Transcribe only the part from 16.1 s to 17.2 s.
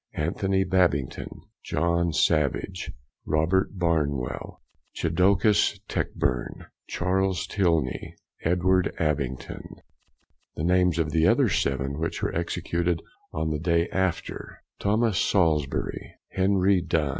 Henry Dun.